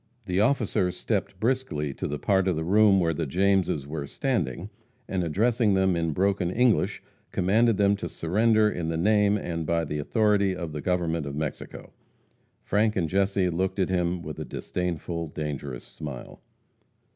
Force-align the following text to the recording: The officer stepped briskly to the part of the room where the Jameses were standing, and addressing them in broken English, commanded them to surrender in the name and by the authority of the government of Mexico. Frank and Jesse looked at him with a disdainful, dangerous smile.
The 0.25 0.39
officer 0.39 0.89
stepped 0.89 1.39
briskly 1.39 1.93
to 1.93 2.07
the 2.07 2.17
part 2.17 2.47
of 2.47 2.55
the 2.55 2.63
room 2.63 2.99
where 2.99 3.13
the 3.13 3.27
Jameses 3.27 3.85
were 3.85 4.07
standing, 4.07 4.71
and 5.07 5.23
addressing 5.23 5.75
them 5.75 5.95
in 5.95 6.11
broken 6.11 6.49
English, 6.49 7.03
commanded 7.29 7.77
them 7.77 7.95
to 7.97 8.09
surrender 8.09 8.67
in 8.67 8.89
the 8.89 8.97
name 8.97 9.37
and 9.37 9.63
by 9.63 9.85
the 9.85 9.99
authority 9.99 10.55
of 10.55 10.71
the 10.71 10.81
government 10.81 11.27
of 11.27 11.35
Mexico. 11.35 11.93
Frank 12.63 12.95
and 12.95 13.09
Jesse 13.09 13.51
looked 13.51 13.77
at 13.77 13.89
him 13.89 14.23
with 14.23 14.39
a 14.39 14.43
disdainful, 14.45 15.27
dangerous 15.27 15.83
smile. 15.83 16.41